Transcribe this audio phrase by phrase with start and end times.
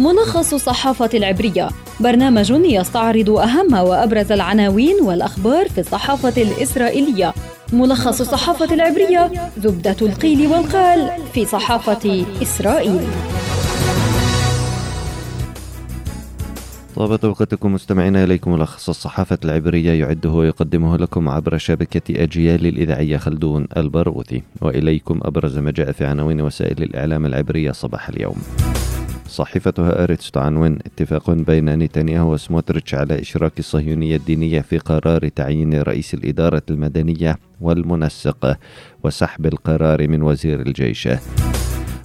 [0.00, 1.68] ملخص الصحافة العبرية.
[2.00, 7.34] برنامج يستعرض أهم وأبرز العناوين والأخبار في الصحافة الإسرائيلية.
[7.72, 13.00] ملخص الصحافة العبرية زبدة القيل والقال في صحافة إسرائيل.
[16.96, 23.66] طابت أوقاتكم مستمعينا إليكم ملخص الصحافة العبرية يعده ويقدمه لكم عبر شبكة أجيال الإذاعية خلدون
[23.76, 24.42] البرغوثي.
[24.60, 28.36] وإليكم أبرز ما جاء في عناوين وسائل الإعلام العبرية صباح اليوم.
[29.30, 36.14] صحيفة هآرتس تعنون اتفاق بين نتنياهو وسموتريتش على إشراك الصهيونية الدينية في قرار تعيين رئيس
[36.14, 38.56] الإدارة المدنية والمنسق
[39.04, 41.08] وسحب القرار من وزير الجيش.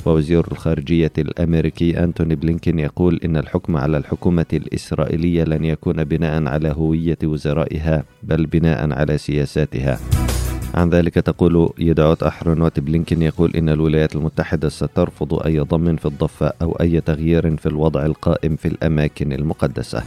[0.05, 6.73] ووزير الخارجية الأمريكي أنتوني بلينكين يقول إن الحكم على الحكومة الإسرائيلية لن يكون بناء على
[6.77, 9.99] هوية وزرائها بل بناء على سياساتها.
[10.75, 16.53] عن ذلك تقول يديعوت أحرونوت بلينكين يقول إن الولايات المتحدة سترفض أي ضم في الضفة
[16.61, 20.03] أو أي تغيير في الوضع القائم في الأماكن المقدسة.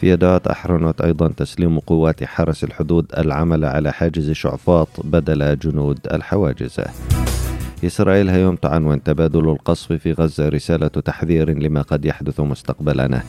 [0.00, 6.80] في يدعوت أحرنوت أيضا تسليم قوات حرس الحدود العمل على حاجز شعفاط بدل جنود الحواجز.
[7.84, 13.22] إسرائيل هيوم تعنون تبادل القصف في غزة رسالة تحذير لما قد يحدث مستقبلا.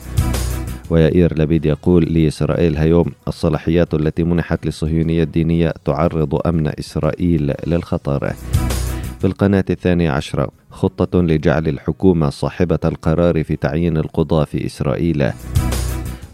[0.90, 8.32] ويائير لبيد يقول لإسرائيل هيوم الصلاحيات التي منحت للصهيونية الدينية تعرض أمن إسرائيل للخطر.
[9.20, 15.30] في القناة الثانية عشرة خطة لجعل الحكومة صاحبة القرار في تعيين القضاة في إسرائيل.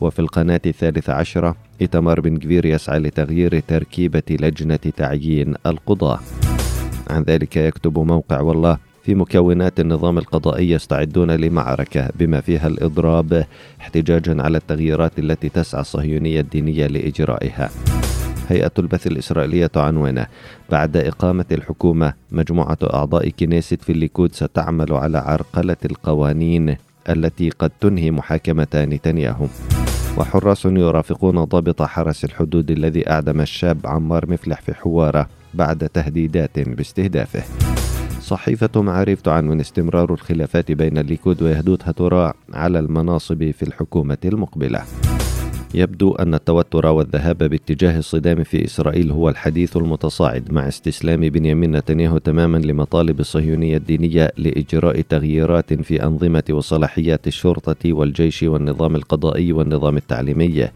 [0.01, 6.21] وفي القناة الثالثة عشرة إتمار بن كبير يسعى لتغيير تركيبة لجنة تعيين القضاة.
[7.11, 8.79] عن ذلك يكتب موقع والله
[9.09, 13.45] في مكونات النظام القضائي يستعدون لمعركة بما فيها الإضراب
[13.81, 17.71] احتجاجا على التغييرات التي تسعى الصهيونية الدينية لإجرائها.
[18.49, 20.27] هيئة البث الإسرائيلية عنوانه
[20.71, 26.77] بعد إقامة الحكومة مجموعة أعضاء كنيست في الليكود ستعمل على عرقلة القوانين
[27.09, 29.47] التي قد تنهي محاكمة نتنياهو
[30.17, 37.43] وحراس يرافقون ضابط حرس الحدود الذي أعدم الشاب عمار مفلح في حوارة بعد تهديدات باستهدافه.
[38.29, 44.83] صحيفة معارف تعنون استمرار الخلافات بين الليكود ويهدوت هتراء على المناصب في الحكومة المقبلة.
[45.75, 52.19] يبدو أن التوتر والذهاب باتجاه الصدام في إسرائيل هو الحديث المتصاعد مع استسلام بنيامين نتنياهو
[52.19, 60.69] تماما لمطالب الصهيونية الدينية لإجراء تغييرات في أنظمة وصلاحيات الشرطة والجيش والنظام القضائي والنظام التعليمي.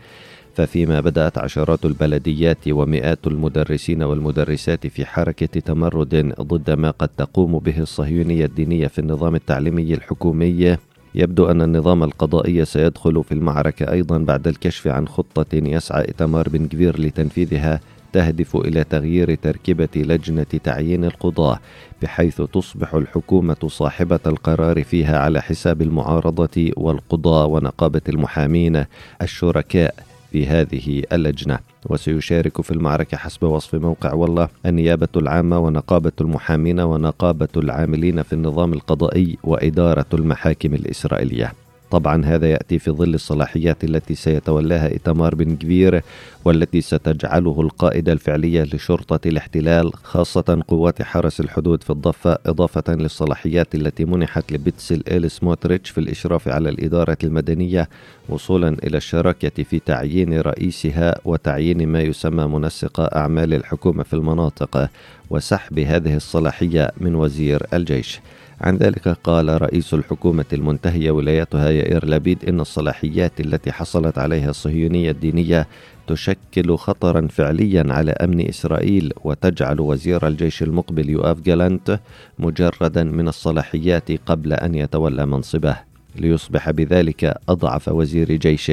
[0.54, 7.78] ففيما بدأت عشرات البلديات ومئات المدرسين والمدرسات في حركة تمرد ضد ما قد تقوم به
[7.78, 10.76] الصهيونية الدينية في النظام التعليمي الحكومي.
[11.14, 16.66] يبدو أن النظام القضائي سيدخل في المعركة أيضا بعد الكشف عن خطة يسعى إتمار بن
[16.66, 17.80] كبير لتنفيذها
[18.12, 21.58] تهدف إلى تغيير تركيبة لجنة تعيين القضاة
[22.02, 28.84] بحيث تصبح الحكومة صاحبة القرار فيها على حساب المعارضة والقضاة ونقابة المحامين
[29.22, 30.11] الشركاء.
[30.32, 31.58] في هذه اللجنة.
[31.86, 38.72] وسيشارك في المعركة حسب وصف موقع والله النيابة العامة ونقابة المحامين ونقابة العاملين في النظام
[38.72, 41.52] القضائي وإدارة المحاكم الإسرائيلية.
[41.92, 46.02] طبعا هذا يأتي في ظل الصلاحيات التي سيتولاها إتمار بن كبير
[46.44, 54.04] والتي ستجعله القائد الفعلية لشرطة الاحتلال خاصة قوات حرس الحدود في الضفة إضافة للصلاحيات التي
[54.04, 57.88] منحت لبيتسل إيل سموتريتش في الإشراف على الإدارة المدنية
[58.28, 64.88] وصولا إلى الشراكة في تعيين رئيسها وتعيين ما يسمى منسق أعمال الحكومة في المناطق.
[65.32, 68.20] وسحب هذه الصلاحية من وزير الجيش.
[68.60, 75.10] عن ذلك قال رئيس الحكومة المنتهية ولايتها يائير لبيد إن الصلاحيات التي حصلت عليها الصهيونية
[75.10, 75.68] الدينية
[76.06, 82.00] تشكل خطرا فعليا على أمن إسرائيل وتجعل وزير الجيش المقبل يؤاف جالانت
[82.38, 85.91] مجردا من الصلاحيات قبل أن يتولى منصبه.
[86.16, 88.72] ليصبح بذلك أضعف وزير جيش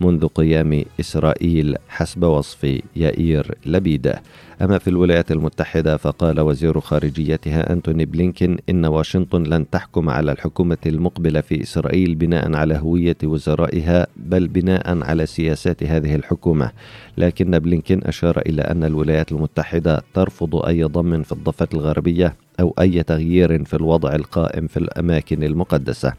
[0.00, 4.14] منذ قيام إسرائيل حسب وصف يائير لبيد.
[4.62, 10.78] أما في الولايات المتحدة فقال وزير خارجيتها أنتوني بلينكين إن واشنطن لن تحكم على الحكومة
[10.86, 16.70] المقبلة في إسرائيل بناء على هوية وزرائها بل بناء على سياسات هذه الحكومة.
[17.16, 23.02] لكن بلينكين أشار إلى أن الولايات المتحدة ترفض أي ضم في الضفة الغربية أو أي
[23.02, 26.12] تغيير في الوضع القائم في الأماكن المقدسة.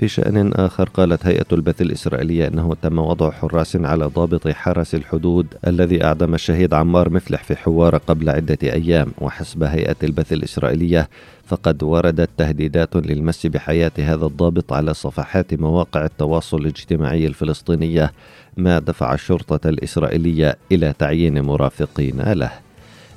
[0.00, 5.46] في شأن آخر قالت هيئة البث الإسرائيلية أنه تم وضع حراس على ضابط حرس الحدود
[5.66, 9.12] الذي أعدم الشهيد عمار مفلح في حوار قبل عدة أيام.
[9.18, 11.08] وحسب هيئة البث الإسرائيلية
[11.46, 18.12] فقد وردت تهديدات للمس بحياة هذا الضابط على صفحات مواقع التواصل الاجتماعي الفلسطينية
[18.56, 22.69] ما دفع الشرطة الإسرائيلية إلى تعيين مرافقين له.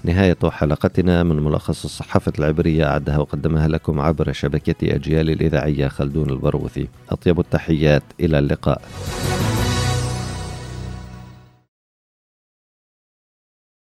[0.03, 6.87] نهاية حلقتنا من ملخص الصحافة العبرية أعدها وقدمها لكم عبر شبكة أجيال الإذاعية خلدون البروثي
[7.09, 8.81] أطيب التحيات إلى اللقاء.